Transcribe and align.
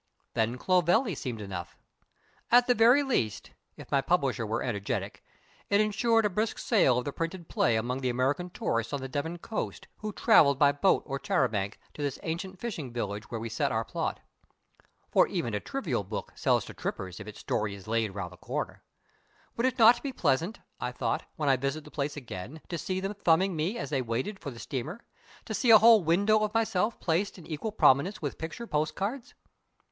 Then 0.33 0.57
Clovelly 0.57 1.13
seemed 1.13 1.41
enough. 1.41 1.77
At 2.49 2.65
the 2.65 2.73
very 2.73 3.03
least 3.03 3.51
if 3.77 3.91
my 3.91 4.01
publisher 4.01 4.47
were 4.47 4.63
energetic 4.63 5.23
it 5.69 5.79
ensured 5.79 6.25
a 6.25 6.29
brisk 6.31 6.57
sale 6.57 6.97
of 6.97 7.05
the 7.05 7.13
printed 7.13 7.47
play 7.47 7.75
among 7.75 7.99
the 8.01 8.09
American 8.09 8.49
tourists 8.49 8.93
on 8.93 8.99
the 9.01 9.07
Devon 9.07 9.37
coast, 9.37 9.87
who 9.97 10.11
travel 10.11 10.55
by 10.55 10.71
boat 10.71 11.03
or 11.05 11.19
char 11.19 11.43
a 11.43 11.49
banc 11.49 11.79
to 11.93 12.01
this 12.01 12.17
ancient 12.23 12.59
fishing 12.59 12.91
village 12.91 13.29
where 13.29 13.39
we 13.39 13.47
set 13.47 13.71
our 13.71 13.85
plot. 13.85 14.19
For 15.11 15.27
even 15.27 15.53
a 15.53 15.59
trivial 15.59 16.03
book 16.03 16.31
sells 16.35 16.65
to 16.65 16.73
trippers 16.73 17.19
if 17.19 17.27
its 17.27 17.37
story 17.37 17.75
is 17.75 17.87
laid 17.87 18.09
around 18.09 18.31
the 18.31 18.37
corner. 18.37 18.83
Would 19.55 19.67
it 19.67 19.77
not 19.77 20.01
be 20.01 20.11
pleasant, 20.11 20.61
I 20.79 20.91
thought, 20.91 21.25
when 21.35 21.47
I 21.47 21.57
visit 21.57 21.83
the 21.83 21.91
place 21.91 22.17
again, 22.17 22.59
to 22.69 22.79
see 22.79 23.01
them 23.01 23.13
thumbing 23.13 23.55
me 23.55 23.77
as 23.77 23.91
they 23.91 24.01
waited 24.01 24.39
for 24.39 24.49
the 24.49 24.57
steamer 24.57 25.05
to 25.45 25.53
see 25.53 25.69
a 25.69 25.77
whole 25.77 26.03
window 26.03 26.39
of 26.39 26.55
myself 26.55 26.99
placed 26.99 27.37
in 27.37 27.45
equal 27.45 27.71
prominence 27.71 28.19
with 28.19 28.39
picture 28.39 28.65
postal 28.65 28.95
cards? 28.97 29.35